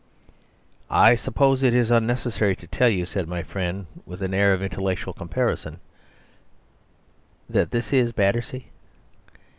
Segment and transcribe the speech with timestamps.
[0.89, 4.63] "I suppose it is unnecessary to tell you," said my friend, with an air of
[4.63, 5.79] intellectual comparison,
[7.47, 8.65] "that this is Battersea?"